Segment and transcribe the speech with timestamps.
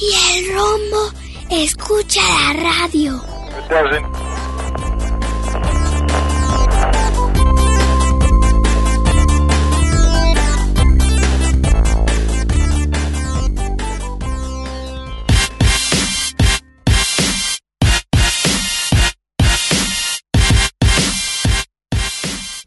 [0.00, 1.12] y el rombo
[1.50, 3.22] escucha la radio.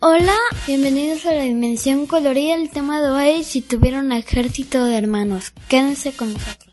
[0.06, 0.36] Hola,
[0.68, 2.56] bienvenidos a la Dimensión Colorida.
[2.56, 6.73] El tema de hoy, si tuviera un ejército de hermanos, quédense con nosotros.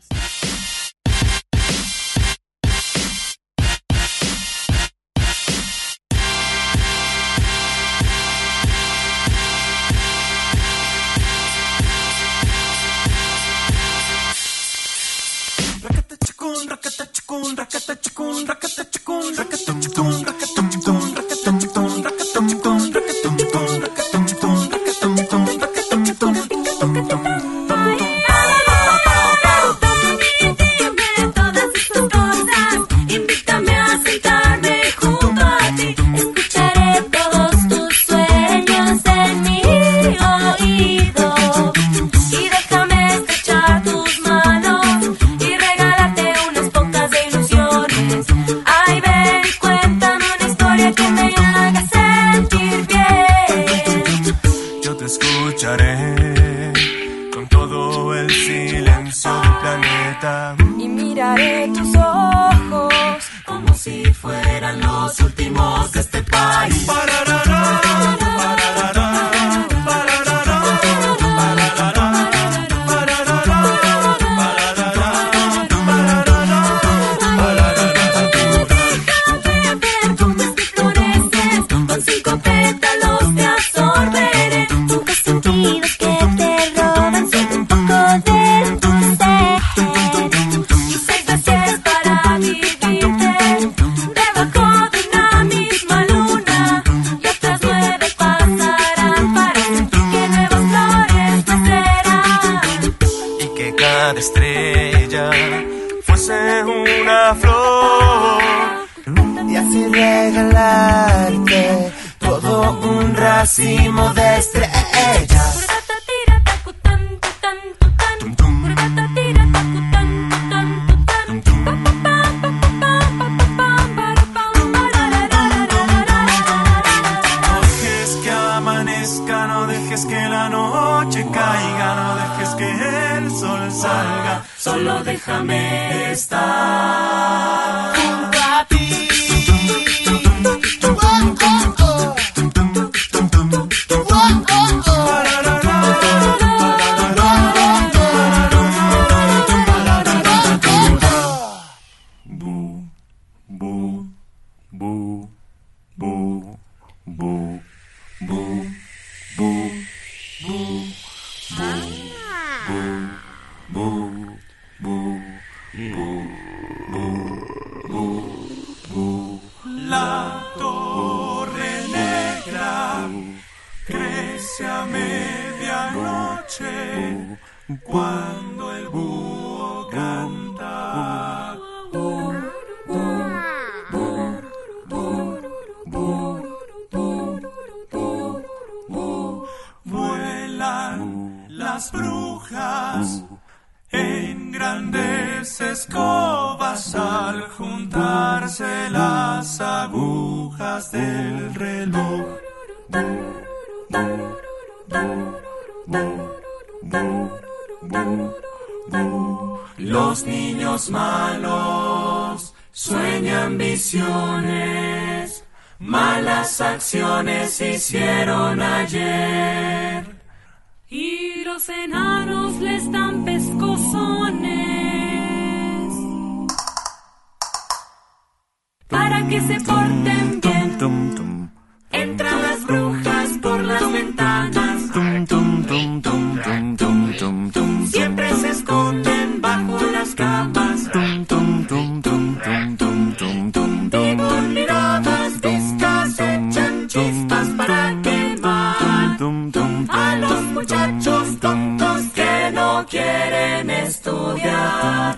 [17.31, 20.70] chacun, racata chacun, racata chacun, racata chacun, racata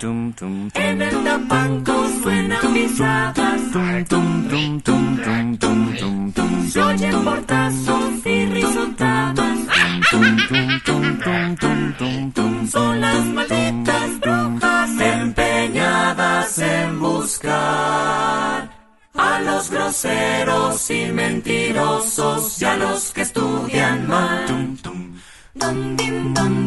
[0.06, 3.62] En el tapanco suenan mis habas.
[6.72, 9.60] Se oyen portazos y risotadas.
[12.70, 18.70] Son las malditas brujas empeñadas en buscar
[19.14, 24.46] a los groseros y mentirosos y a los que estudian mal.
[25.54, 26.63] Dim.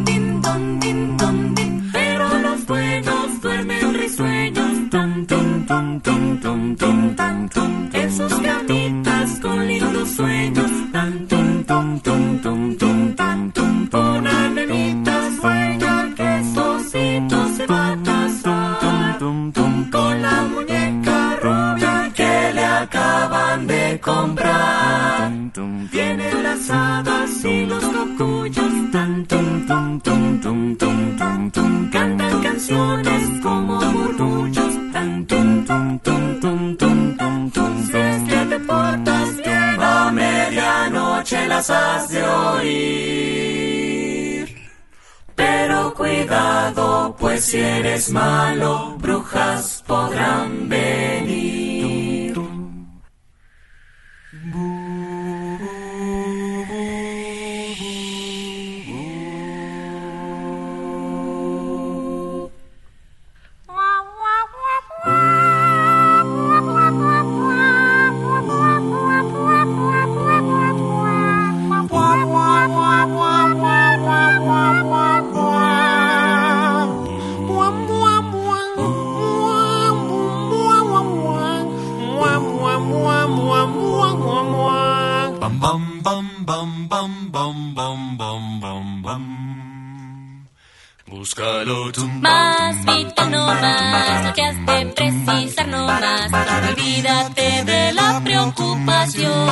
[92.04, 96.30] Más vida no más, no te has de precisar no más.
[96.68, 99.48] Olvídate de la preocupación.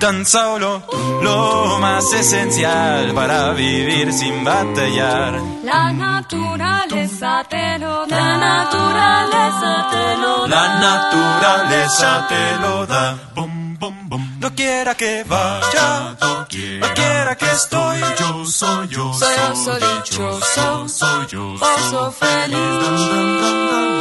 [0.00, 0.82] Tan solo
[1.22, 5.40] lo más esencial para vivir sin batallar.
[5.62, 8.16] La naturaleza te lo da.
[8.16, 10.48] La naturaleza te lo da.
[10.48, 13.18] La naturaleza te lo da.
[13.34, 14.36] Bom bom bom.
[14.40, 16.16] No quiera que vaya,
[16.50, 18.00] quiera que estoy.
[18.18, 19.12] Yo soy yo.
[19.14, 21.54] Soy oso dichoso, Soy yo.
[21.54, 22.58] oso feliz.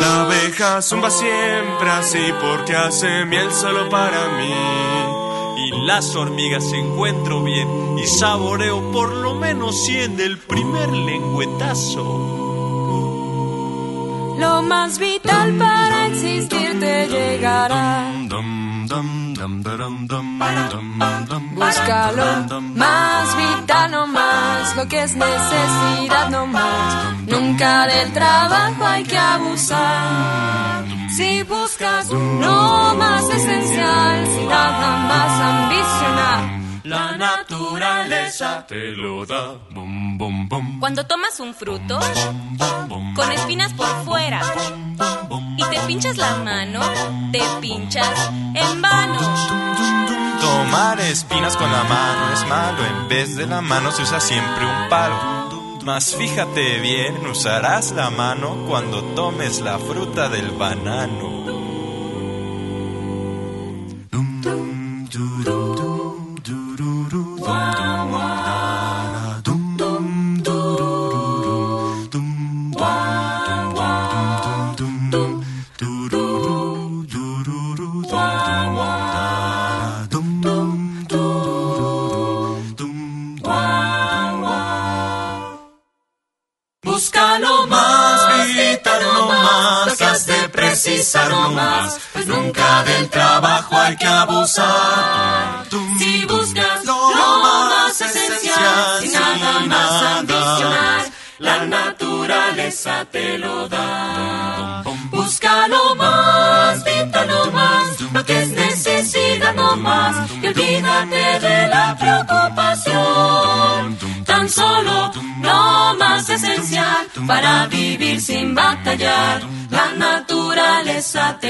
[0.02, 4.54] La abeja zumba siempre así porque hace miel solo para mí.
[5.68, 12.04] Y las hormigas encuentro bien y saboreo por lo menos 100 del primer lengüetazo.
[14.40, 18.14] Lo más vital para existir te llegará.
[21.54, 27.14] Búscalo, más vital no más, lo que es necesidad no más.
[27.28, 30.86] Nunca del trabajo hay que abusar.
[31.10, 36.59] Si buscas lo más esencial, sin nada más ambicionar.
[36.84, 39.56] La naturaleza te lo da.
[40.80, 42.00] Cuando tomas un fruto
[43.16, 44.42] con espinas por fuera
[45.58, 46.80] y te pinchas la mano,
[47.32, 49.20] te pinchas en vano.
[50.40, 54.66] Tomar espinas con la mano es malo, en vez de la mano se usa siempre
[54.66, 55.80] un palo.
[55.84, 61.49] Mas fíjate bien, usarás la mano cuando tomes la fruta del banano.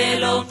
[0.10, 0.46] Cielo.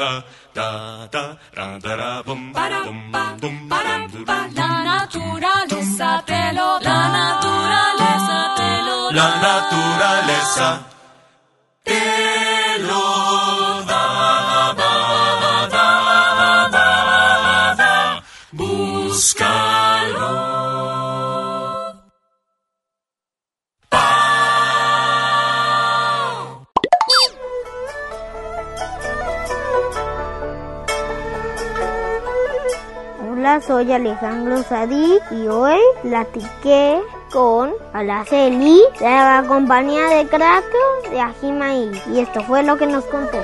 [33.67, 37.01] Soy Alejandro Sadí y hoy platiqué
[37.33, 43.05] con Alaceli de la compañía de Crackers de Ajimaí y esto fue lo que nos
[43.07, 43.39] contó.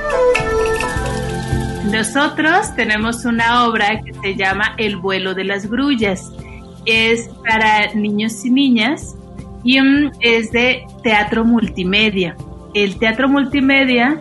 [1.90, 6.30] Nosotros tenemos una obra que se llama El vuelo de las grullas.
[6.84, 9.16] Es para niños y niñas
[9.64, 12.36] y mm, es de teatro multimedia.
[12.74, 14.20] El teatro multimedia,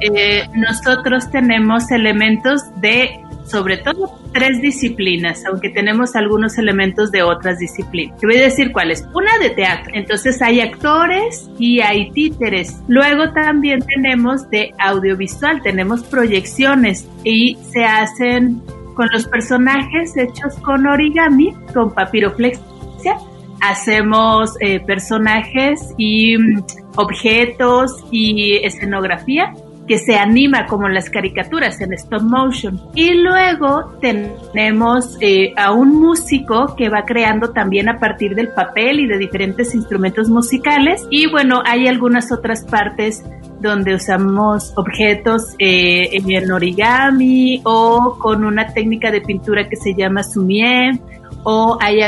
[0.00, 7.58] eh, nosotros tenemos elementos de sobre todo tres disciplinas, aunque tenemos algunos elementos de otras
[7.58, 8.18] disciplinas.
[8.18, 9.06] Te voy a decir cuáles.
[9.14, 9.92] Una de teatro.
[9.94, 12.80] Entonces hay actores y hay títeres.
[12.88, 18.62] Luego también tenemos de audiovisual, tenemos proyecciones y se hacen
[18.94, 23.18] con los personajes hechos con origami, con papiroflexia.
[23.60, 26.64] Hacemos eh, personajes y mm,
[26.96, 29.54] objetos y escenografía
[29.86, 32.80] que se anima como las caricaturas en stop motion.
[32.94, 39.00] Y luego tenemos eh, a un músico que va creando también a partir del papel
[39.00, 41.06] y de diferentes instrumentos musicales.
[41.10, 43.24] Y bueno, hay algunas otras partes
[43.60, 50.22] donde usamos objetos eh, en origami o con una técnica de pintura que se llama
[50.22, 51.00] sumie
[51.44, 52.00] o hay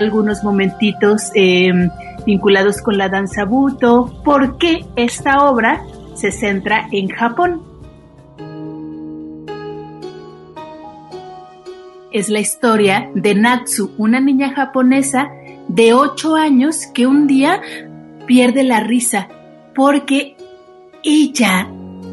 [0.00, 1.70] algunos momentitos eh,
[2.26, 4.12] vinculados con la danza buto.
[4.24, 5.82] porque esta obra
[6.14, 7.62] se centra en Japón.
[12.12, 15.30] Es la historia de Natsu, una niña japonesa
[15.68, 17.60] de 8 años que un día
[18.26, 19.28] pierde la risa
[19.74, 20.36] porque
[21.02, 21.68] ella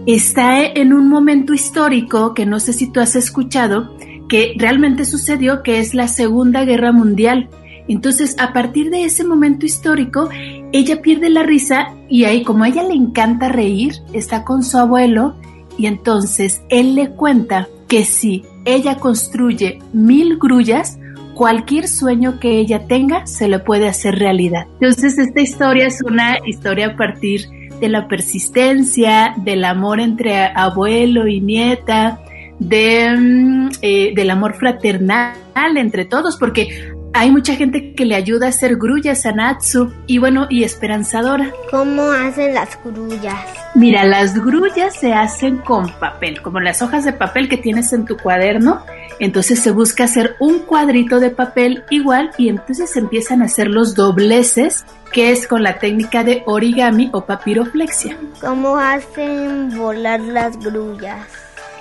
[0.06, 3.96] está en un momento histórico que no sé si tú has escuchado,
[4.28, 7.50] que realmente sucedió, que es la Segunda Guerra Mundial.
[7.92, 10.30] Entonces, a partir de ese momento histórico,
[10.72, 14.78] ella pierde la risa y ahí, como a ella le encanta reír, está con su
[14.78, 15.36] abuelo
[15.78, 21.00] y entonces él le cuenta que si ella construye mil grullas,
[21.34, 24.68] cualquier sueño que ella tenga se le puede hacer realidad.
[24.80, 27.50] Entonces, esta historia es una historia a partir
[27.82, 32.22] de la persistencia, del amor entre abuelo y nieta,
[32.60, 35.36] mm, eh, del amor fraternal
[35.76, 40.18] entre todos, porque hay mucha gente que le ayuda a hacer grullas a Natsu y
[40.18, 41.52] bueno, y esperanzadora.
[41.70, 43.44] ¿Cómo hacen las grullas?
[43.76, 48.06] Mira, las grullas se hacen con papel, como las hojas de papel que tienes en
[48.06, 48.84] tu cuaderno.
[49.20, 53.68] Entonces se busca hacer un cuadrito de papel igual y entonces se empiezan a hacer
[53.68, 58.18] los dobleces, que es con la técnica de origami o papiroflexia.
[58.40, 61.28] ¿Cómo hacen volar las grullas?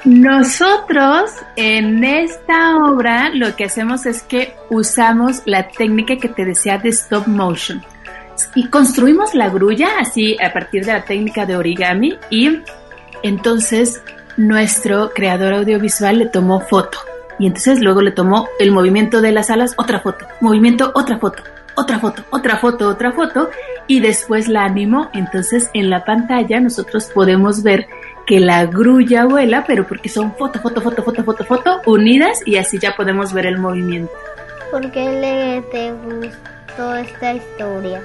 [0.05, 6.79] Nosotros en esta obra lo que hacemos es que usamos la técnica que te decía
[6.79, 7.83] de stop motion
[8.55, 12.61] y construimos la grulla así a partir de la técnica de origami y
[13.23, 14.03] entonces
[14.39, 16.99] nuestro creador audiovisual le tomó foto
[17.39, 21.43] y entonces luego le tomó el movimiento de las alas, otra foto, movimiento, otra foto,
[21.75, 23.51] otra foto, otra foto, otra foto
[23.87, 25.11] y después la animó.
[25.15, 27.87] Entonces en la pantalla nosotros podemos ver
[28.31, 32.59] que la grulla vuela, pero porque son foto, foto, foto, foto, foto, foto, unidas y
[32.59, 34.13] así ya podemos ver el movimiento.
[34.71, 38.01] ¿Por qué le te gustó esta historia?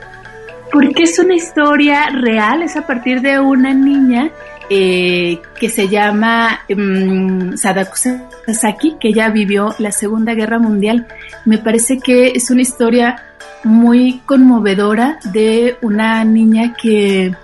[0.72, 4.32] Porque es una historia real, es a partir de una niña
[4.72, 11.05] eh, que se llama um, Sadako Sasaki, que ya vivió la Segunda Guerra Mundial.
[11.46, 13.17] Me parece que es una historia
[13.63, 17.36] muy conmovedora de una niña que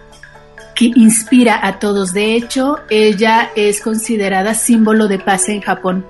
[0.81, 2.11] que inspira a todos.
[2.11, 6.03] De hecho, ella es considerada símbolo de paz en Japón.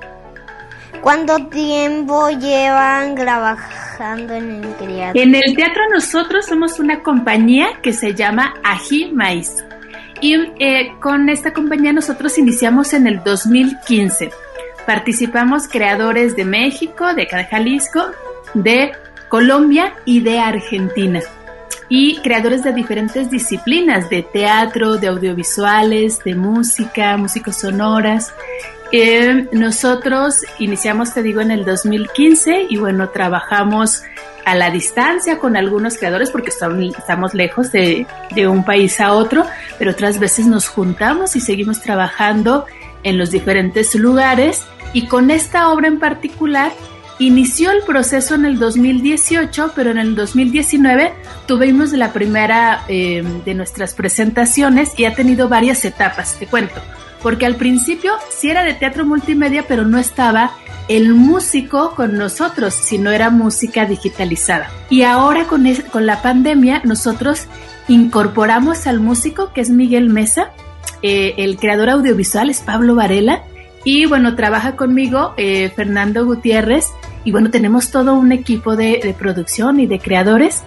[1.02, 5.22] ¿Cuánto tiempo llevan trabajando en el teatro?
[5.22, 9.58] En el teatro nosotros somos una compañía que se llama Aji Maíz.
[10.22, 14.30] Y eh, con esta compañía nosotros iniciamos en el 2015.
[14.86, 18.06] Participamos creadores de México, de Jalisco,
[18.54, 18.94] de
[19.28, 21.20] Colombia y de Argentina
[21.90, 28.34] y creadores de diferentes disciplinas, de teatro, de audiovisuales, de música, músicos sonoras.
[28.92, 34.04] Eh, nosotros iniciamos, te digo, en el 2015 y bueno, trabajamos
[34.46, 39.46] a la distancia con algunos creadores porque estamos lejos de, de un país a otro,
[39.78, 42.66] pero otras veces nos juntamos y seguimos trabajando
[43.04, 46.72] en los diferentes lugares y con esta obra en particular
[47.22, 51.14] Inició el proceso en el 2018, pero en el 2019
[51.46, 56.82] tuvimos la primera eh, de nuestras presentaciones y ha tenido varias etapas, te cuento.
[57.22, 60.54] Porque al principio sí era de teatro multimedia, pero no estaba
[60.88, 64.72] el músico con nosotros, sino era música digitalizada.
[64.90, 67.46] Y ahora con, con la pandemia nosotros
[67.88, 70.54] incorporamos al músico, que es Miguel Mesa,
[71.04, 73.44] eh, el creador audiovisual es Pablo Varela,
[73.84, 76.88] y bueno, trabaja conmigo eh, Fernando Gutiérrez,
[77.24, 80.64] y bueno, tenemos todo un equipo de, de producción y de creadores.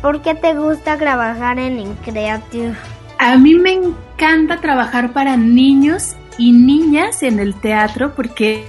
[0.00, 2.74] ¿Por qué te gusta trabajar en Increative?
[3.18, 8.64] A mí me encanta trabajar para niños y niñas en el teatro porque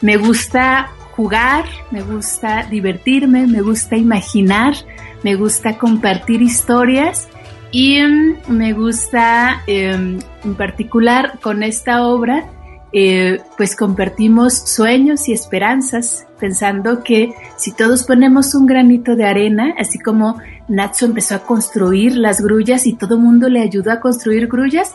[0.00, 4.74] me gusta jugar, me gusta divertirme, me gusta imaginar,
[5.22, 7.28] me gusta compartir historias
[7.72, 12.46] y mm, me gusta em, en particular con esta obra
[12.92, 19.74] eh, pues compartimos sueños y esperanzas pensando que si todos ponemos un granito de arena,
[19.78, 24.00] así como Natsu empezó a construir las grullas y todo el mundo le ayudó a
[24.00, 24.94] construir grullas,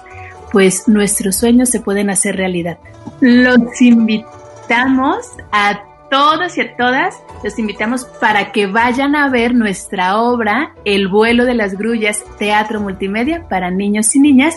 [0.51, 2.77] pues nuestros sueños se pueden hacer realidad.
[3.21, 10.17] Los invitamos a todos y a todas, los invitamos para que vayan a ver nuestra
[10.17, 14.55] obra El vuelo de las grullas, teatro multimedia para niños y niñas,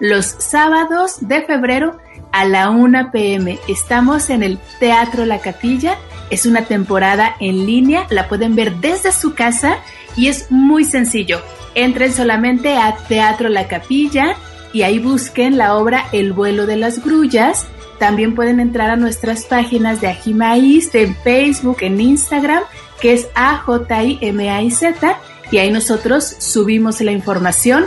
[0.00, 1.98] los sábados de febrero
[2.32, 3.58] a la 1 pm.
[3.68, 5.96] Estamos en el Teatro La Capilla.
[6.30, 9.78] Es una temporada en línea, la pueden ver desde su casa
[10.16, 11.40] y es muy sencillo.
[11.74, 14.36] Entren solamente a Teatro La Capilla
[14.72, 17.66] y ahí busquen la obra El vuelo de las grullas.
[17.98, 22.62] También pueden entrar a nuestras páginas de Ajimaíz, en Facebook, en Instagram,
[23.00, 25.18] que es A-J-I-M-A-I-Z,
[25.50, 27.86] y ahí nosotros subimos la información.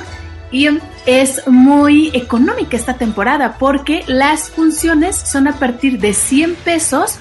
[0.51, 0.67] Y
[1.05, 7.19] es muy económica esta temporada porque las funciones son a partir de 100 pesos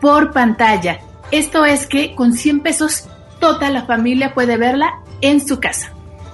[0.00, 1.00] por pantalla.
[1.30, 5.92] Esto es que con 100 pesos toda la familia puede verla en su casa.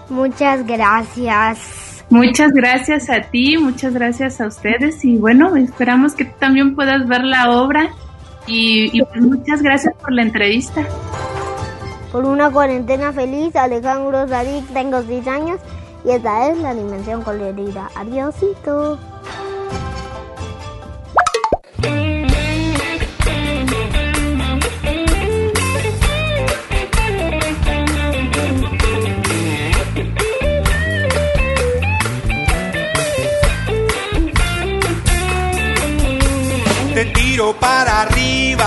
[0.08, 2.04] Muchas gracias.
[2.08, 7.06] Muchas gracias a ti, muchas gracias a ustedes y bueno, esperamos que tú también puedas
[7.08, 7.90] ver la obra
[8.46, 10.82] y, y pues muchas gracias por la entrevista.
[12.12, 15.60] Por una cuarentena feliz, Alejandro Zadik, tengo 6 años
[16.04, 17.90] y esta es la dimensión colorida.
[17.96, 18.98] Adiósito.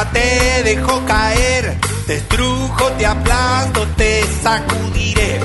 [0.05, 5.39] Te dejo caer, te estrujo, te aplasto, te sacudiré.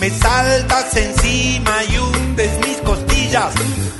[0.00, 3.52] Me saltas encima y hundes mis costillas,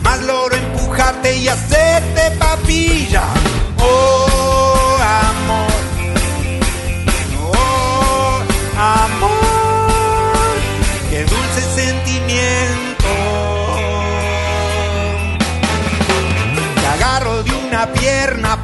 [0.02, 2.99] más logro empujarte y hacerte papilla.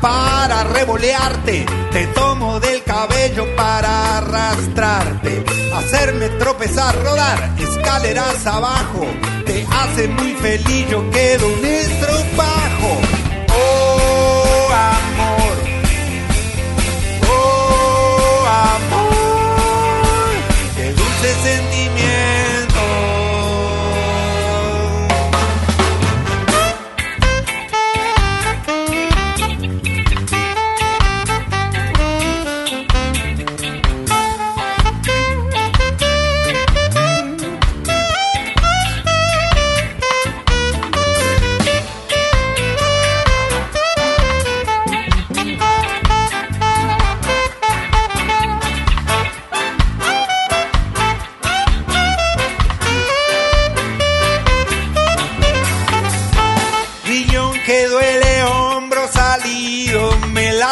[0.06, 9.04] Para revolearte, te tomo del cabello para arrastrarte, hacerme tropezar, rodar escaleras abajo,
[9.44, 12.65] te hace muy feliz, yo quedo un estropajo.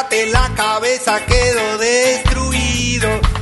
[0.03, 3.34] La cabeza, quedo destruido.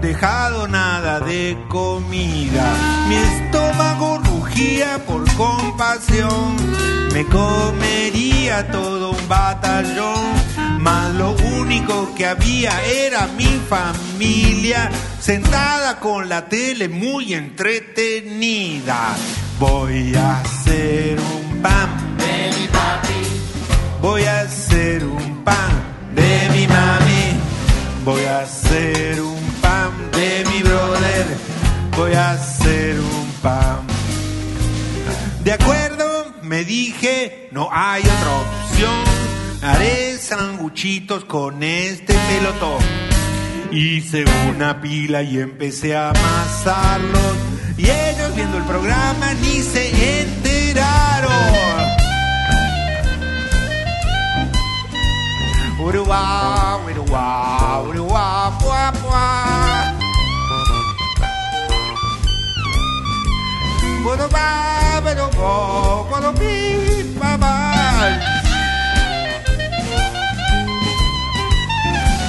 [0.00, 2.74] Dejado nada de comida.
[3.08, 6.56] Mi estómago rugía por compasión,
[7.12, 10.40] me comería todo un batallón.
[10.78, 19.14] Mas lo único que había era mi familia sentada con la tele muy entretenida.
[19.58, 23.22] Voy a hacer un pan de mi papi.
[24.00, 25.70] Voy a hacer un pan
[26.14, 27.40] de mi mami.
[28.04, 29.39] Voy a hacer un
[32.00, 33.86] Voy a hacer un pan.
[35.44, 39.04] De acuerdo, me dije, no hay otra opción.
[39.60, 42.82] Haré sanguchitos con este pelotón.
[43.70, 47.36] Hice una pila y empecé a amasarlos.
[47.76, 51.30] Y ellos viendo el programa ni se enteraron.
[55.78, 58.58] Uruguá, uruguá,
[64.02, 64.14] puá.
[64.14, 67.00] Uruguá, uruguá, uruguá, uruguá.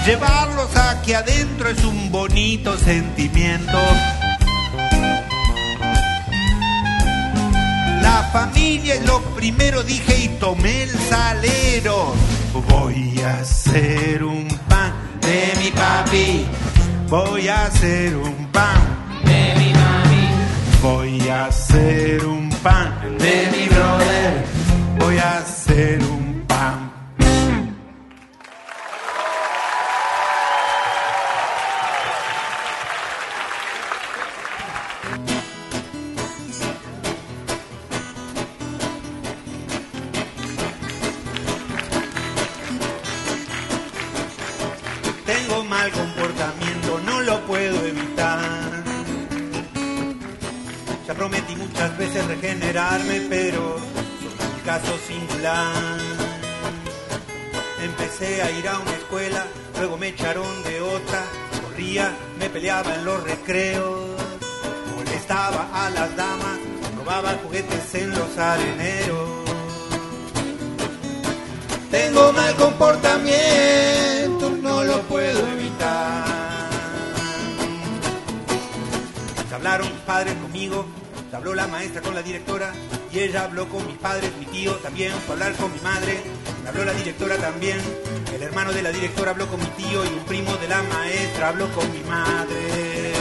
[0.06, 3.78] Llevarlos aquí adentro es un bonito sentimiento.
[8.02, 12.16] La familia es lo primero, dije y tomé el salero.
[12.70, 16.46] Voy a hacer un pan de mi papi.
[17.08, 19.01] Voy a hacer un pan.
[20.82, 24.44] Voy a hacer un pan de mi brother.
[25.00, 26.92] Voy a hacer un pan.
[45.28, 46.71] Tengo mal comportamiento,
[51.16, 56.00] Prometí muchas veces regenerarme, pero soy un caso singular.
[57.84, 59.46] Empecé a ir a una escuela,
[59.78, 61.24] luego me echaron de otra.
[61.62, 64.10] Corría, me peleaba en los recreos,
[64.96, 66.58] molestaba a las damas,
[66.98, 69.30] robaba juguetes en los areneros.
[71.92, 76.26] Tengo mal comportamiento, no lo puedo evitar.
[79.50, 80.86] Se hablaron padres conmigo,
[81.32, 82.74] se habló la maestra con la directora
[83.10, 86.20] y ella habló con mis padres, mi tío también fue a hablar con mi madre,
[86.62, 87.80] me habló la directora también,
[88.36, 91.48] el hermano de la directora habló con mi tío y un primo de la maestra
[91.48, 93.14] habló con mi madre.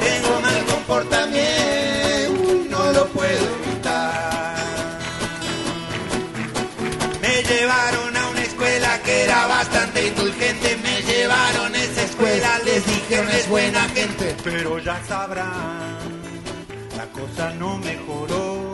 [0.00, 4.98] Tengo mal comportamiento, no lo puedo evitar.
[7.22, 10.76] Me llevaron a una escuela que era bastante indulgente.
[10.82, 14.36] Me llevaron a esa escuela, les dijeron es buena gente.
[14.42, 15.97] Pero ya sabrán,
[17.18, 18.72] cosa no mejoró.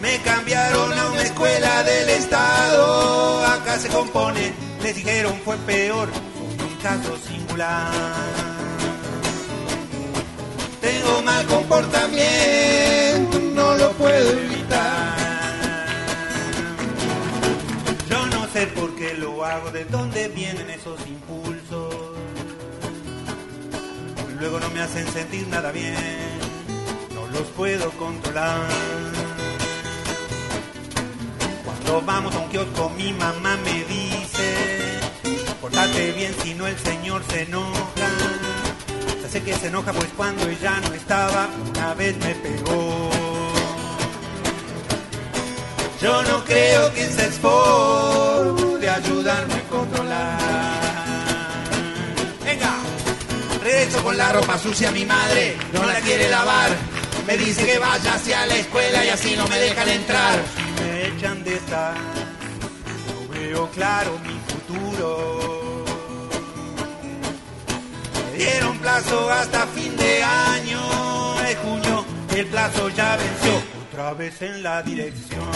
[0.00, 3.44] Me cambiaron a una escuela del estado.
[3.46, 6.08] Acá se compone, les dijeron fue peor.
[6.58, 7.92] Soy un caso singular.
[10.80, 15.16] Tengo mal comportamiento, no lo puedo evitar.
[18.08, 21.59] Yo no sé por qué lo hago, de dónde vienen esos impulsos.
[24.40, 25.94] Luego no me hacen sentir nada bien,
[27.14, 28.66] no los puedo controlar.
[31.62, 35.00] Cuando vamos a un kiosco, mi mamá me dice:
[35.60, 38.08] Portate bien, si no el señor se enoja.
[39.22, 43.10] Ya sé que se enoja, pues cuando ella no estaba, una vez me pegó.
[46.00, 50.89] Yo no creo que se esforce de ayudarme a controlar.
[54.10, 56.70] Con la ropa sucia mi madre, no la quiere lavar.
[57.28, 60.36] Me dice que vaya hacia la escuela y así no me dejan entrar.
[60.80, 61.94] Me echan de estar,
[63.06, 65.84] no veo claro mi futuro.
[68.32, 70.80] Me dieron plazo hasta fin de año,
[71.46, 73.62] de junio, el plazo ya venció.
[73.92, 75.50] Otra vez en la dirección.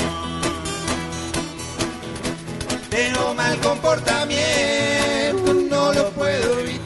[2.89, 6.84] Tengo mal comportamiento, no lo puedo evitar.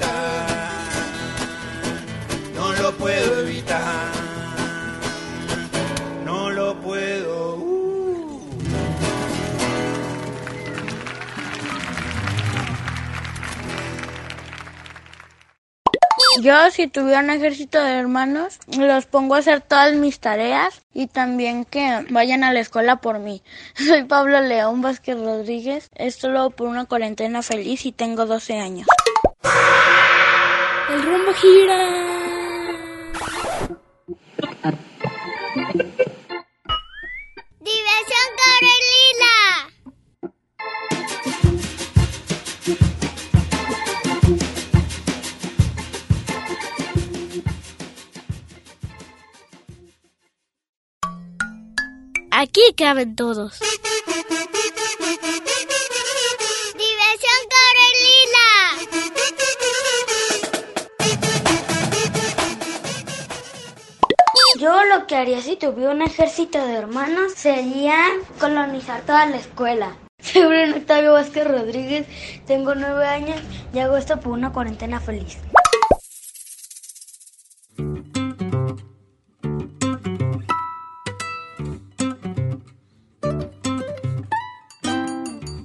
[2.99, 4.13] Puedo evitar.
[6.25, 7.57] No lo puedo.
[7.57, 7.99] uh.
[16.41, 21.09] Yo, si tuviera un ejército de hermanos, los pongo a hacer todas mis tareas y
[21.09, 23.43] también que vayan a la escuela por mí.
[23.75, 28.87] Soy Pablo León Vázquez Rodríguez, esto lo por una cuarentena feliz y tengo 12 años.
[30.91, 32.18] El rumbo gira.
[34.39, 34.79] Diversión
[38.39, 39.33] Carolina.
[52.31, 53.59] Aquí caben todos.
[65.09, 67.97] Que haría si tuviera un ejército de hermanos sería
[68.39, 69.97] colonizar toda la escuela.
[70.35, 72.07] Bruno Octavio Vázquez Rodríguez,
[72.47, 73.41] tengo nueve años
[73.73, 75.39] y hago esto por una cuarentena feliz.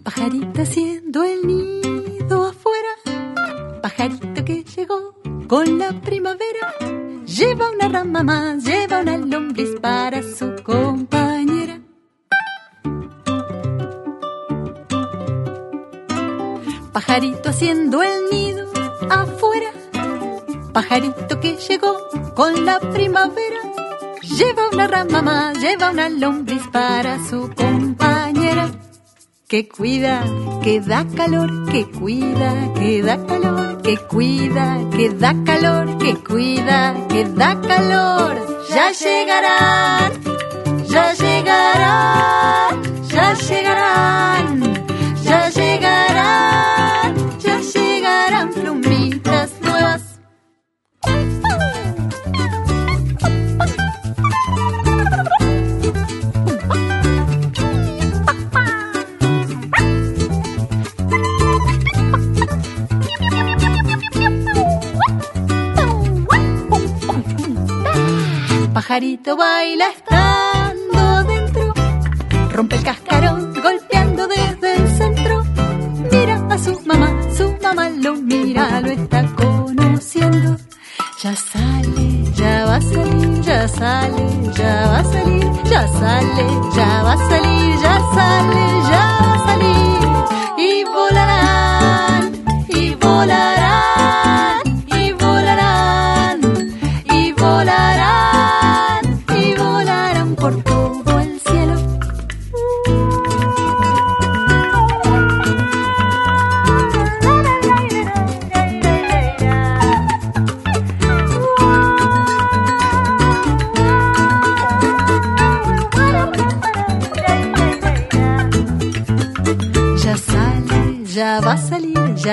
[0.03, 5.15] Pajarito haciendo el nido afuera, pajarito que llegó
[5.49, 6.77] con la primavera,
[7.25, 8.63] lleva una rama más,
[17.53, 18.65] haciendo el nido
[19.11, 19.69] afuera,
[20.73, 21.95] pajarito que llegó
[22.33, 23.61] con la primavera,
[24.23, 28.71] lleva una rama más, lleva una lombriz para su compañera.
[29.47, 30.23] Que cuida,
[30.63, 37.07] que da calor, que cuida, que da calor, que cuida, que da calor, que cuida,
[37.07, 38.33] que da calor.
[38.73, 40.11] Ya llegarán,
[40.87, 44.73] ya llegarán, ya llegarán,
[45.21, 46.82] ya llegarán,
[68.73, 71.73] Pajarito baila estando dentro,
[72.51, 75.43] rompe el cascarón golpeando desde el centro.
[76.11, 80.57] Mira a su mamá, su mamá lo mira, lo está conociendo.
[81.21, 84.25] Ya sale, ya va a salir, ya sale,
[84.57, 89.22] ya va a salir, ya sale, ya va a salir, ya sale, ya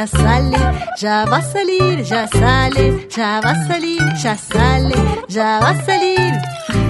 [0.01, 0.59] ya sale,
[0.97, 4.97] ya va a salir, ya sale, ya va a salir, ya sale,
[5.29, 6.33] ya va a salir.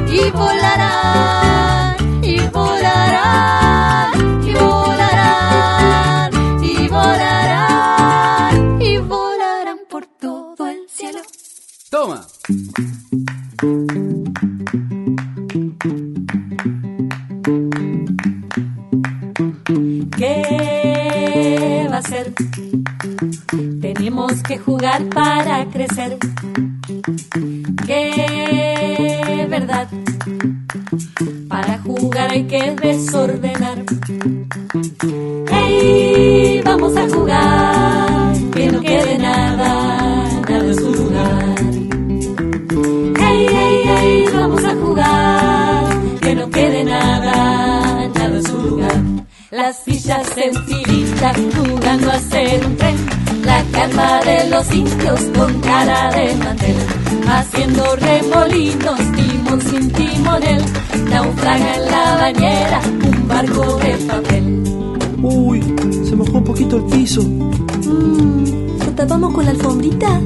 [0.06, 4.12] Y volarán, y volarán,
[4.46, 6.30] y volarán,
[6.62, 11.20] y volarán, y volarán por todo el cielo.
[11.90, 12.29] Toma.
[24.70, 26.16] Jugar para crecer.
[27.86, 29.88] ¿Qué verdad?
[31.48, 33.78] Para jugar hay que desordenar.
[35.50, 36.60] ¡Hey!
[36.64, 39.70] Vamos a jugar, que no quede nada,
[40.48, 41.54] nada en su lugar.
[43.18, 44.24] ¡Hey, hey, hey!
[44.32, 45.84] Vamos a jugar,
[46.20, 49.02] que no quede nada, nada en su lugar.
[49.50, 52.99] Las fichas en filita jugando a ser un tren.
[53.44, 56.76] La calma de los indios con cara de mantel.
[57.26, 60.62] Haciendo remolinos, timón sin timonel.
[61.08, 64.62] Naufraga en la bañera un barco de papel.
[65.22, 65.60] Uy,
[66.04, 67.22] se mojó un poquito el piso.
[67.22, 70.20] ¿Lo tapamos con la alfombrita?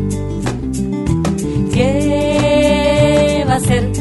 [1.72, 3.92] ¿Qué va a ser?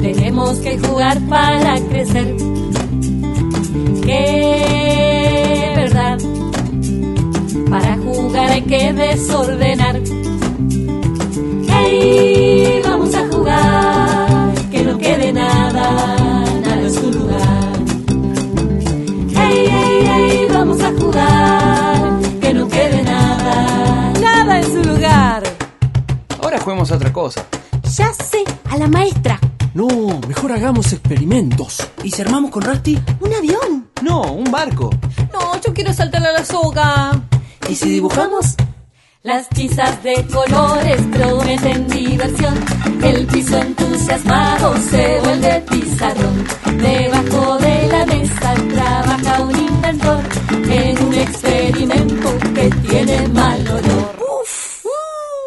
[0.00, 2.36] Tenemos que jugar para crecer.
[4.04, 5.11] ¿Qué?
[7.72, 9.98] Para jugar hay que desordenar.
[11.68, 12.82] ¡Hey!
[12.84, 17.72] Vamos a jugar, que no quede nada, nada en su lugar.
[19.34, 20.46] ¡Hey, hey, hey!
[20.52, 25.42] Vamos a jugar, que no quede nada, nada en su lugar.
[26.62, 27.46] juguemos a otra cosa.
[27.96, 29.40] Ya sé, a la maestra.
[29.72, 29.88] No,
[30.28, 31.88] mejor hagamos experimentos.
[32.04, 33.00] ¿Y si armamos con Rusty?
[33.20, 33.88] Un avión.
[34.02, 34.90] No, un barco.
[35.32, 37.21] No, yo quiero saltar a la soga.
[37.72, 38.54] ¿Y si dibujamos?
[39.22, 42.54] Las tizas de colores prometen diversión.
[43.02, 46.44] El piso entusiasmado se vuelve pizarrón.
[46.76, 50.20] Debajo de la mesa trabaja un inventor
[50.68, 54.16] en un experimento que tiene mal olor.
[54.18, 54.84] Uf,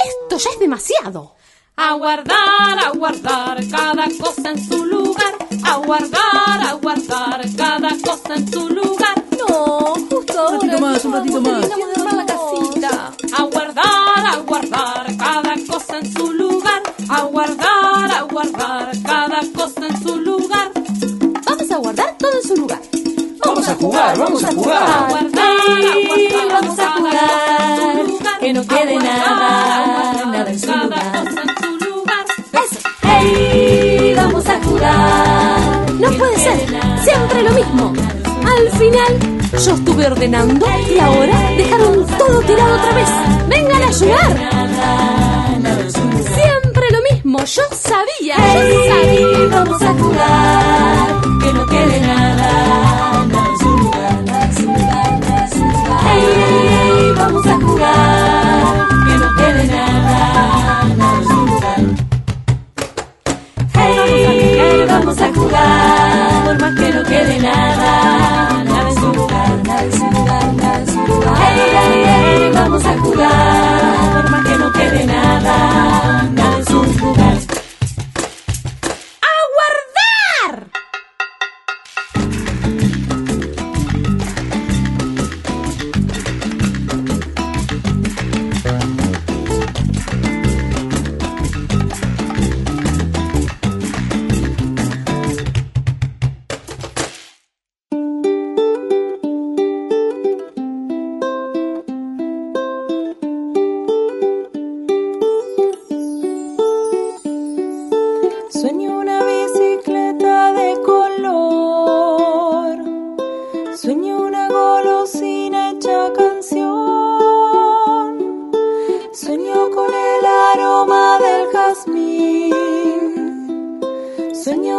[0.07, 1.35] esto ya es demasiado.
[1.75, 5.35] A guardar, a guardar cada cosa en su lugar.
[5.63, 9.24] A guardar, a guardar cada cosa en su lugar.
[9.55, 11.61] No, justo Un ratito más, un ratito más.
[11.61, 13.11] Terminamos de armar la casita.
[13.37, 16.81] A guardar, a guardar cada cosa en su lugar.
[17.09, 20.71] A guardar, a guardar cada cosa en su lugar.
[21.45, 22.81] Vamos a guardar todo en su lugar.
[23.45, 25.09] Vamos a jugar, vamos a A jugar.
[25.09, 31.25] guardar, a guardar vamos a jugar, que no quede nada, nada en su lugar.
[33.03, 34.13] ¡Hey!
[34.17, 35.91] Vamos a jugar.
[35.93, 36.59] No puede ser.
[37.03, 37.93] Siempre lo mismo.
[38.45, 43.10] Al final, yo estuve ordenando y ahora dejaron todo tirado otra vez.
[43.47, 44.65] ¡Vengan a ayudar!
[46.36, 47.39] Siempre lo mismo.
[47.45, 49.47] Yo sabía, yo sabía.
[49.51, 50.64] Vamos a jugar,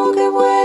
[0.07, 0.56] Sueño que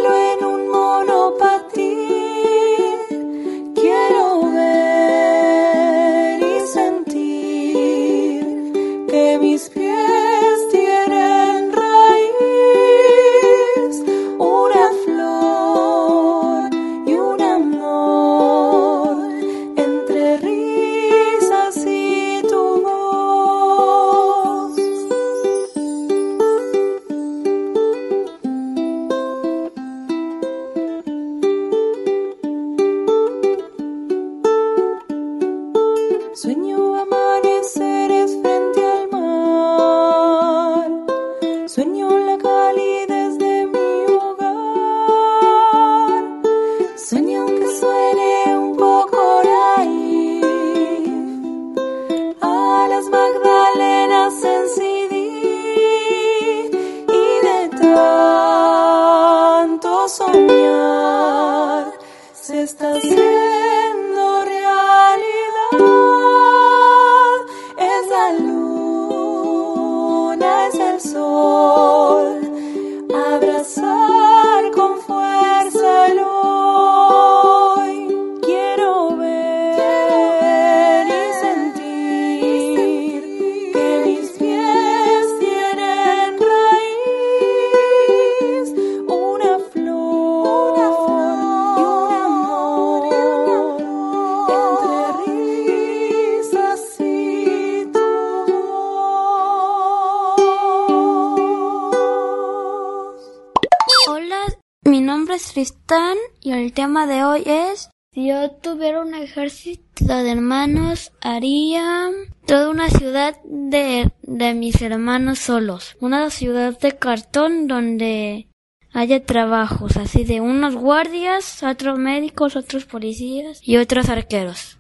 [105.54, 112.10] Tristán y el tema de hoy es si yo tuviera un ejército de hermanos haría
[112.46, 118.48] toda una ciudad de, de mis hermanos solos, una ciudad de cartón donde
[118.94, 124.78] haya trabajos así de unos guardias, otros médicos, otros policías y otros arqueros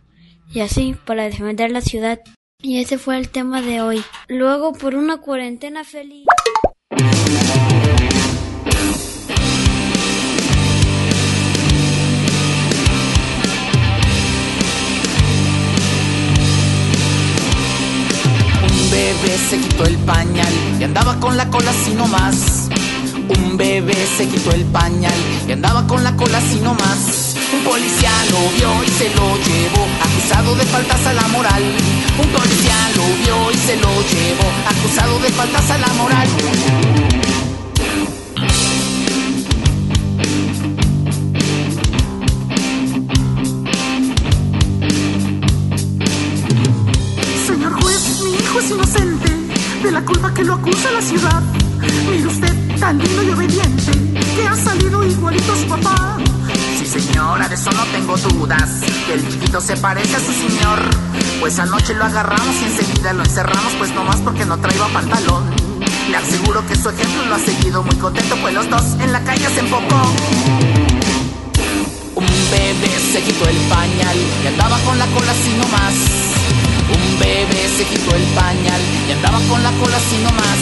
[0.53, 2.21] y así para defender la ciudad.
[2.63, 4.01] Y ese fue el tema de hoy.
[4.29, 6.27] Luego por una cuarentena feliz.
[19.01, 22.69] Bebé se quitó el pañal y andaba con la cola así nomás.
[23.35, 27.35] Un bebé se quitó el pañal y andaba con la cola así nomás.
[27.55, 31.63] Un policía lo vio y se lo llevó, acusado de faltas a la moral.
[32.23, 37.30] Un policía lo vio y se lo llevó, acusado de faltas a la moral.
[48.51, 49.31] Hijo es inocente
[49.81, 51.41] de la culpa que lo acusa la ciudad.
[52.09, 53.91] Mire usted, tan lindo y obediente,
[54.35, 56.17] que ha salido igualito a su papá.
[56.77, 58.81] Sí, señora, de eso no tengo dudas.
[59.07, 60.79] Que el chiquito se parece a su señor.
[61.39, 65.43] Pues anoche lo agarramos y enseguida lo encerramos, pues nomás porque no traía pantalón.
[66.09, 69.23] Le aseguro que su ejemplo lo ha seguido muy contento, pues los dos en la
[69.23, 70.01] calle se empocó.
[72.15, 76.10] Un bebé se quitó el pañal y andaba con la cola así nomás.
[77.81, 80.59] Se quitó el pañal y andaba con la cola así nomás.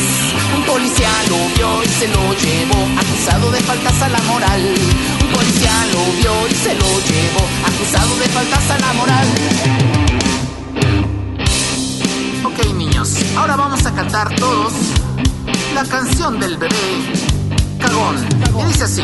[0.56, 4.62] Un policía lo vio y se lo llevó, acusado de faltas a la moral.
[5.22, 9.28] Un policía lo vio y se lo llevó, acusado de faltas a la moral.
[12.46, 14.72] Ok niños, ahora vamos a cantar todos
[15.76, 16.74] la canción del bebé
[17.82, 18.16] cagón.
[18.62, 19.02] Y dice así.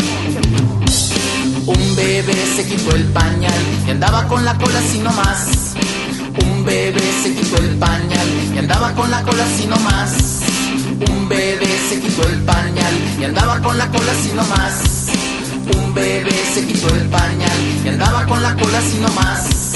[1.65, 5.64] Un bebé se quitó el pañal y andaba con la cola así nomás.
[6.43, 10.11] Un bebé se quitó el pañal y andaba con la cola así nomás.
[11.09, 14.73] Un bebé se quitó el pañal y andaba con la cola así nomás.
[15.77, 19.73] Un bebé se quitó el pañal y andaba con la cola así nomás.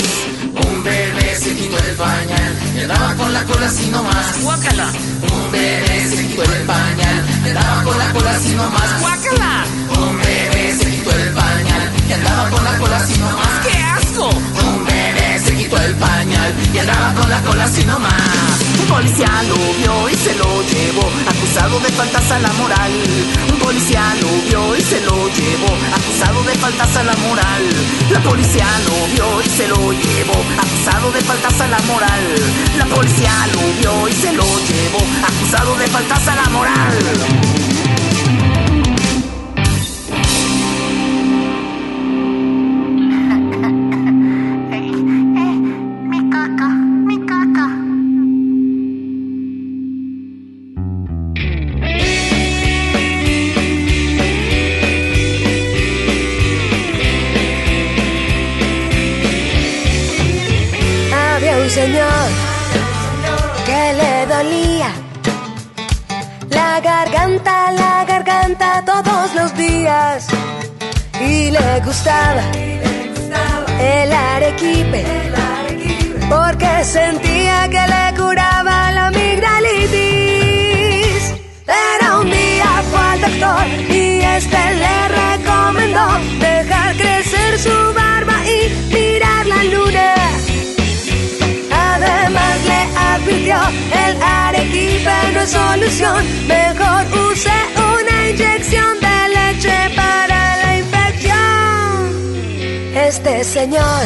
[0.55, 4.41] Un bebé se quitó el pañal y andaba con la cola así nomás.
[4.41, 4.91] Guácala.
[5.32, 8.99] Un bebé se quitó el pañal y andaba con la cola así nomás.
[9.01, 9.66] Guácala.
[9.97, 13.68] Un bebé se quitó el pañal y andaba con la cola así nomás.
[13.68, 14.30] ¡Qué asco!
[15.72, 18.11] El pañal y andaba con la cola así nomás.
[18.82, 22.91] Un policía lo vio y se lo llevó, acusado de faltas a la moral.
[23.53, 27.63] Un policía lo vio y se lo llevó, acusado de faltas a la moral.
[28.11, 32.24] La policía lo vio y se lo llevó, acusado de faltas a la moral.
[32.78, 37.68] La policía lo vio y se lo llevó, acusado de faltas a la moral.
[61.70, 62.30] Señor
[63.65, 64.91] que le dolía
[66.49, 70.28] la garganta, la garganta todos los días
[71.22, 72.41] y le gustaba
[73.80, 75.05] el arequipe
[76.28, 81.36] porque sentía que le curaba la amigdalitis.
[81.65, 86.07] Pero un día fue al doctor y este le recomendó
[94.05, 97.57] el arequipe no es solución, mejor use
[97.93, 101.38] una inyección de leche para la infección.
[102.95, 104.05] Este señor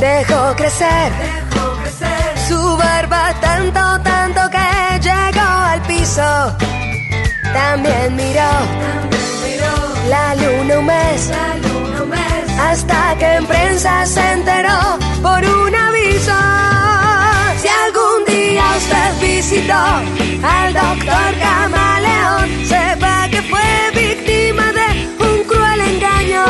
[0.00, 1.12] dejó crecer
[2.48, 6.56] su barba tanto, tanto que llegó al piso.
[7.52, 8.52] También miró
[10.08, 11.30] la luna un mes,
[12.60, 16.32] hasta que en prensa se enteró por un aviso.
[18.80, 19.82] Usted visitó
[20.42, 24.88] al doctor Camaleón, sepa que fue víctima de
[25.28, 26.44] un cruel engaño.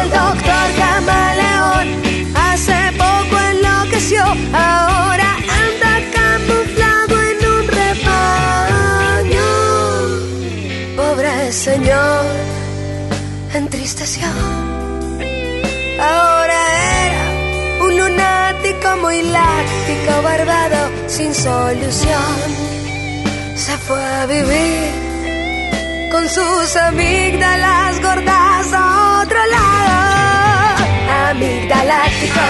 [0.00, 1.86] El doctor Camaleón
[2.34, 5.30] hace poco enloqueció, ahora
[5.64, 9.48] anda camuflado en un rebaño.
[10.96, 12.24] Pobre señor,
[13.54, 14.26] entristeció.
[16.00, 16.37] Ahora
[19.22, 22.68] lunático muy láctico, barbado, sin solución.
[23.56, 24.90] Se fue a vivir
[26.12, 30.84] con sus amígdalas gordas a otro lado.
[31.30, 32.40] Amigdaláctico,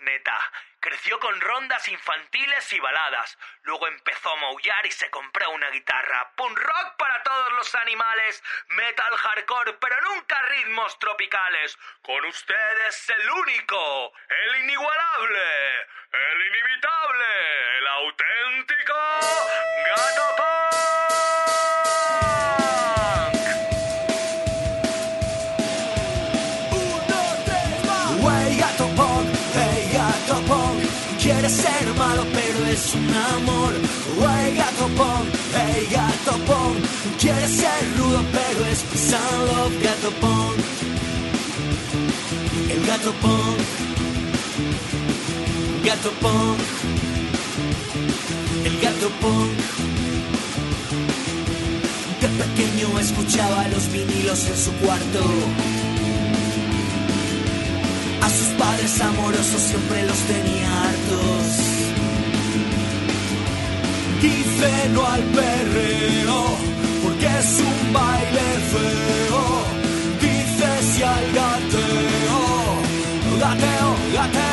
[0.00, 0.38] neta.
[0.80, 3.38] Creció con rondas infantiles y baladas.
[3.62, 6.32] Luego empezó a maullar y se compró una guitarra.
[6.36, 8.42] Punk rock para todos los animales.
[8.68, 11.78] Metal hardcore, pero nunca ritmos tropicales.
[12.02, 15.80] Con ustedes el único, el inigualable,
[16.12, 18.94] el inimitable, el auténtico
[19.86, 21.35] Gato Wey
[31.46, 33.72] Quiere ser malo pero es un amor.
[34.18, 36.84] Wey gato punk, hey gato punk
[37.20, 38.82] Quiere ser rudo pero es
[39.14, 40.56] and love Gato punk
[42.68, 43.58] El gato punk
[45.84, 46.58] Gato punk
[48.64, 49.52] El gato punk
[52.22, 55.85] De pequeño escuchaba los vinilos en su cuarto
[58.86, 61.46] padres amorosos siempre los tenía hartos.
[64.22, 66.44] Dice no al perreo,
[67.02, 69.42] porque es un baile feo.
[70.20, 72.40] Dice sí al gateo,
[73.40, 74.45] gateo, gateo,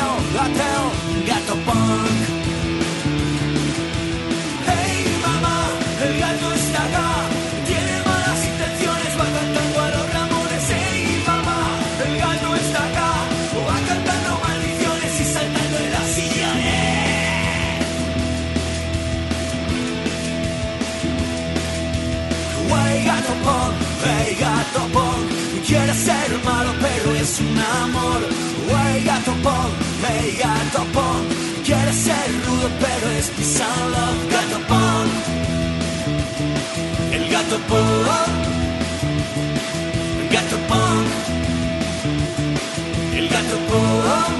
[29.43, 29.73] Punk,
[30.07, 31.27] hey gato punk
[31.65, 35.11] Quiere ser rudo pero es peace and love Gato punk
[37.11, 38.29] El gato punk
[40.21, 41.33] El gato punk
[43.15, 44.33] el gato punk.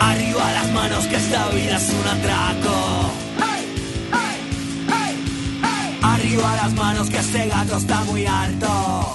[0.00, 3.10] Arriba las manos que esta vida es un atraco.
[6.02, 9.05] Arriba las manos que este gato está muy harto.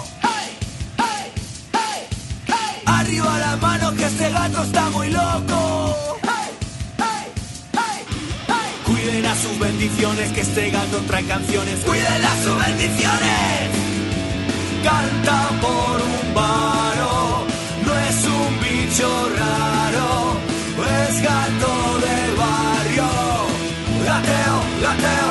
[4.02, 5.96] Que este gato está muy loco.
[8.84, 11.76] Cuiden a sus bendiciones que este gato trae canciones.
[11.86, 13.62] Cuiden a sus bendiciones.
[14.84, 17.46] Canta por un varo,
[17.86, 20.10] no es un bicho raro,
[21.08, 21.74] es gato
[22.06, 23.10] de barrio.
[24.08, 25.31] Gateo, gateo,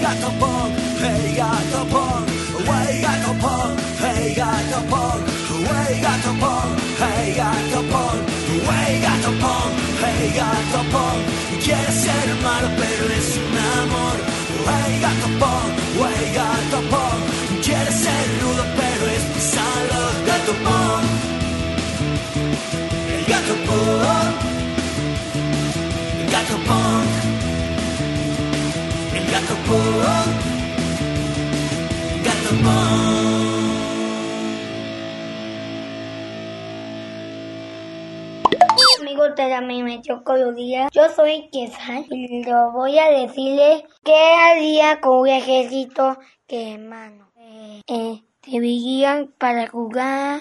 [0.00, 2.28] wey gato punk, hey gato punk,
[2.68, 5.26] wey gato punk, hey gato punk,
[5.68, 8.28] wey gato punk, hey gato punk,
[8.66, 11.20] wey gato punk, hey gato punk.
[11.62, 14.16] Quiere ser malo pero es un amor.
[14.66, 15.70] Wey gato punk,
[16.00, 17.20] wey gato punk.
[17.62, 20.00] Quiere ser rudo pero es pisalo.
[20.26, 21.06] Gato punk,
[23.16, 24.34] el gato punk.
[26.20, 27.29] El gato punk, el
[29.30, 29.54] gato
[32.24, 32.50] gato.
[39.00, 45.18] Amigos de la meteorología, yo soy Quesal y lo voy a decirles qué haría con
[45.18, 47.30] un ejército que hermano.
[47.38, 50.40] Eh, eh, deberían para jugar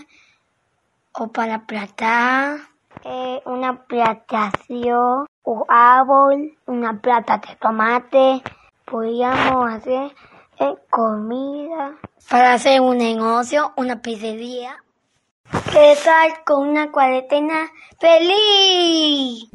[1.14, 2.58] o para plantar
[3.04, 8.42] eh, una plantación o árbol, una plata de tomate.
[8.90, 10.16] Podríamos hacer
[10.60, 11.96] eh, comida
[12.28, 14.84] para hacer un negocio, una pizzería.
[15.72, 19.48] ¿Qué tal con una cuarentena feliz?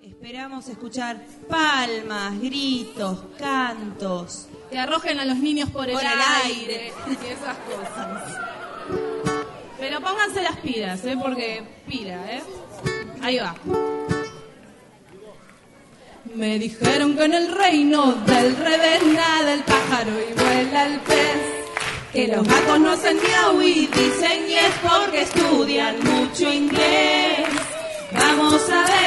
[0.00, 1.16] Esperamos escuchar
[1.48, 4.48] palmas, gritos, cantos.
[4.72, 6.02] Que arrojen a los niños por el Por
[6.46, 8.40] aire y esas cosas.
[9.78, 11.14] Pero pónganse las pilas, ¿eh?
[11.20, 12.42] Porque pila, ¿eh?
[13.20, 13.54] Ahí va.
[16.34, 21.62] Me dijeron que en el reino del revés nada el pájaro y vuela el pez.
[22.14, 27.46] Que los gatos no hacen miau y dicen yes porque estudian mucho inglés.
[28.10, 29.01] el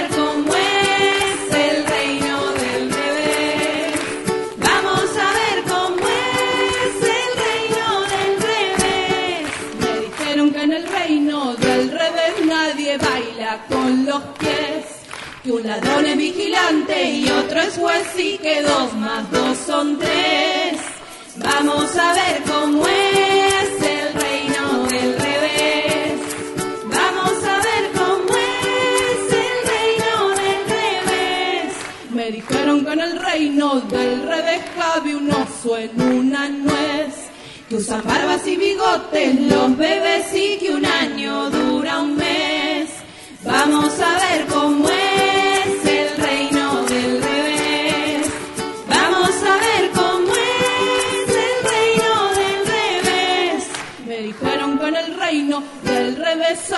[15.45, 19.99] Que un ladrón es vigilante y otro es juez y que dos más dos son
[19.99, 20.79] tres.
[21.35, 26.13] Vamos a ver cómo es el reino del revés.
[26.85, 31.73] Vamos a ver cómo es el reino del revés.
[32.09, 37.13] Me dijeron que en el reino del revés cabe un oso en una nuez.
[37.69, 42.89] Que usan barbas y bigotes los bebés y que un año dura un mes.
[43.43, 45.04] Vamos a ver cómo es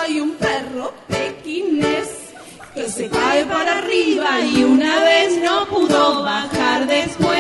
[0.08, 2.34] hay un perro pequinés
[2.74, 7.37] que se cae para arriba y una vez no pudo bajar después.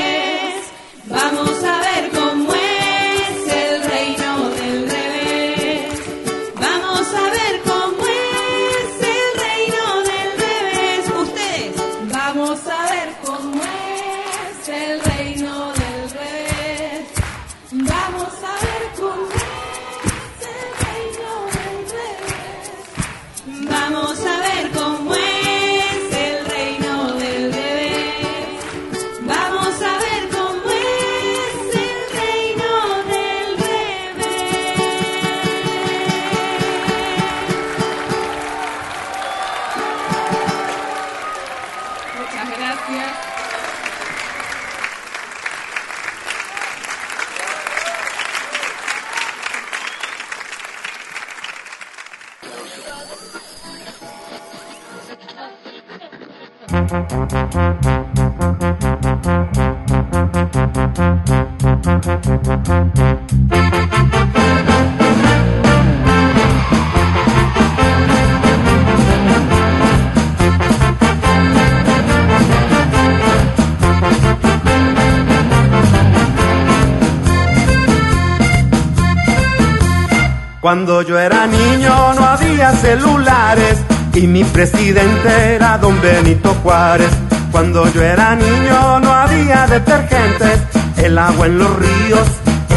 [80.67, 83.77] Cuando yo era niño no había celulares
[84.13, 87.09] y mi presidente era don Benito Juárez.
[87.53, 90.59] Cuando yo era niño no había detergentes,
[90.97, 92.27] el agua en los ríos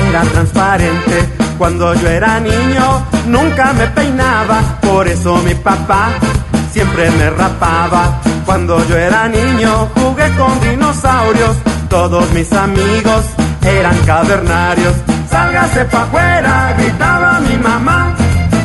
[0.08, 1.30] era transparente.
[1.58, 6.10] Cuando yo era niño nunca me peinaba, por eso mi papá
[6.72, 8.20] siempre me rapaba.
[8.46, 11.56] Cuando yo era niño jugué con dinosaurios,
[11.88, 13.24] todos mis amigos
[13.64, 14.94] eran cavernarios.
[15.30, 17.98] Sálgase pa' afuera, gritaba mi mamá.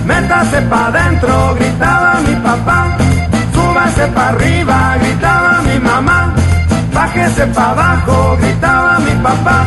[0.05, 2.80] Métase pa' adentro, gritaba mi papá.
[3.53, 6.34] Súbase pa' arriba, gritaba mi mamá.
[6.93, 9.57] Bájese pa' abajo, gritaba mi papá.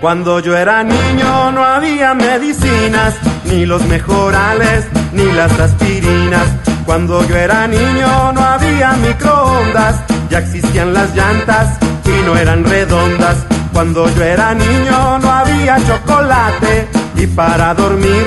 [0.00, 6.46] Cuando yo era niño no había medicinas, ni los mejorales, ni las aspirinas.
[6.86, 9.96] Cuando yo era niño no había microondas,
[10.30, 11.76] ya existían las llantas
[12.06, 13.36] y no eran redondas.
[13.74, 18.26] Cuando yo era niño no había chocolate y para dormir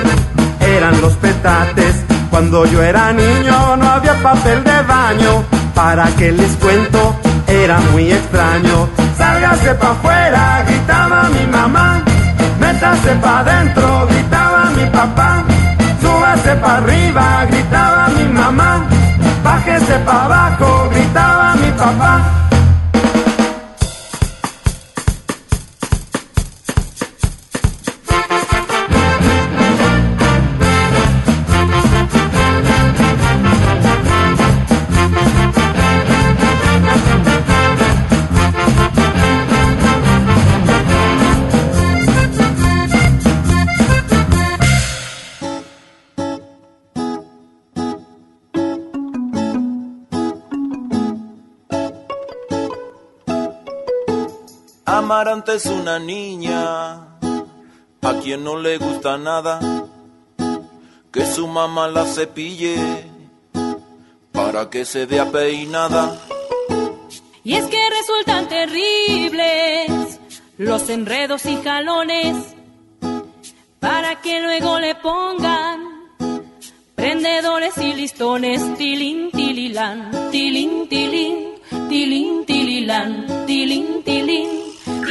[0.60, 1.96] eran los petates.
[2.30, 5.44] Cuando yo era niño no había papel de baño,
[5.74, 7.16] para que les cuento,
[7.48, 8.88] era muy extraño.
[9.16, 12.02] Sálgase pa' afuera, gritaba mi mamá.
[12.60, 15.44] Métase pa' adentro, gritaba mi papá.
[16.00, 18.84] Súbase pa' arriba, gritaba mi mamá.
[19.42, 22.33] Bájese pa' abajo, gritaba mi papá.
[55.46, 57.18] Es una niña
[58.00, 59.60] a quien no le gusta nada
[61.12, 63.04] que su mamá la cepille
[64.32, 66.18] para que se vea peinada.
[67.44, 70.18] Y es que resultan terribles
[70.56, 72.36] los enredos y jalones
[73.80, 76.08] para que luego le pongan
[76.94, 81.54] prendedores y listones tilín tililán tilín tilín
[81.88, 84.63] tilín tilín tilín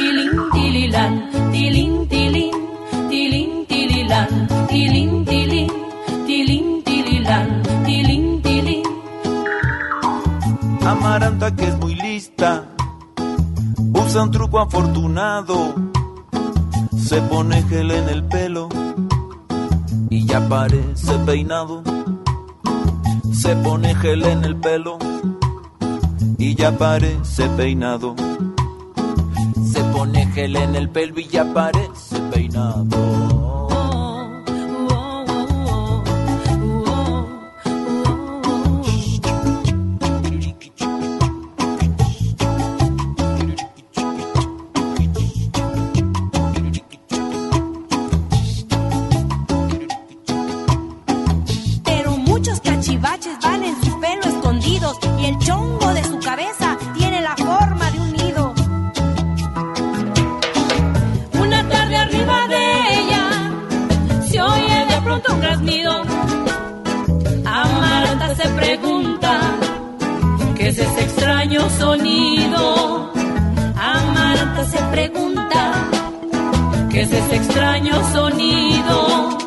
[0.04, 1.14] tilín tililán
[1.54, 2.56] tilín tilín
[3.10, 4.32] tilín tililán
[4.72, 5.72] tilín tilín
[6.28, 7.48] tilín tililán
[7.86, 8.84] tilín tilín
[10.86, 12.66] Amaranta que es muy lista,
[13.94, 15.74] usa un truco afortunado,
[16.98, 18.68] se pone gel en el pelo
[20.10, 21.82] y ya parece peinado.
[23.32, 24.98] Se pone gel en el pelo
[26.38, 28.16] y ya parece peinado.
[29.94, 33.68] Pone gel en el pelo y ya parece peinado.
[51.86, 56.63] Pero muchos cachivaches van en su pelo escondidos y el chongo de su cabeza
[71.78, 73.12] sonido.
[73.76, 75.90] Amaranta se pregunta
[76.90, 79.43] qué es ese extraño sonido.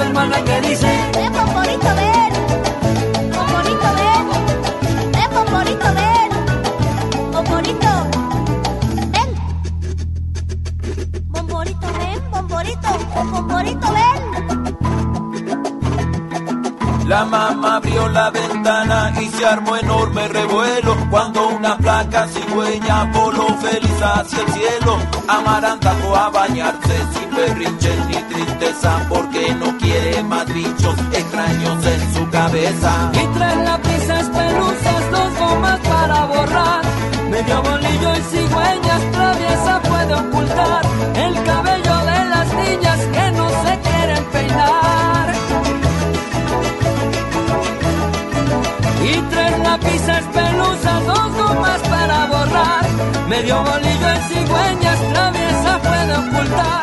[0.00, 0.86] Su hermana que dice...
[1.14, 2.32] ¡Ven, Pomporito, ven!
[3.32, 4.24] ¡Pomporito, ven!
[5.12, 6.30] ¡Ven, Pomporito, ven!
[7.32, 7.90] ¡Pomporito!
[9.14, 9.28] ¡Ven!
[11.32, 12.20] ¡Pomporito, ven!
[12.30, 12.88] ¡Pomporito!
[13.14, 14.20] ¡Pomporito, ven!
[17.06, 23.48] La mamá abrió la ventana y se armó enorme revuelo cuando una flaca cigüeña voló
[23.56, 24.98] feliz hacia el cielo.
[25.26, 28.29] Amaranta fue a bañarse sin berrinches ni
[29.08, 33.10] porque no quiere más bichos extraños en su cabeza.
[33.12, 36.82] Y tres lápices pelusas, dos gomas para borrar.
[37.30, 40.82] Medio bolillo y cigüeñas traviesa puede ocultar
[41.14, 45.34] el cabello de las niñas que no se quieren peinar.
[49.02, 52.84] Y tres lápices pelusas, dos gomas para borrar.
[53.28, 56.80] Medio bolillo en cigüeñas traviesa puede ocultar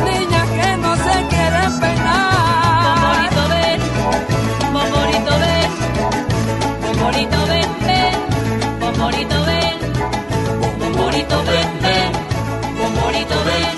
[0.00, 2.28] niñas que no se quieren peinar.
[2.84, 3.80] Pomporito ven,
[4.72, 5.70] pomporito ven,
[6.82, 8.16] pomporito ven, ven,
[9.48, 9.76] ven,
[10.80, 12.12] pomporito ven, ven,
[13.44, 13.77] ven,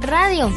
[0.00, 0.50] Radio.